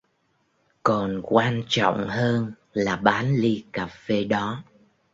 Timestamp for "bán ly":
2.95-3.63